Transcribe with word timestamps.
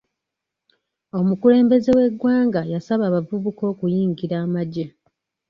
Omukulembeze 1.19 1.89
w'eggwanga 1.97 2.61
yasaba 2.73 3.03
abavubuka 3.09 3.63
okuyingira 3.71 4.35
amagye. 4.45 4.85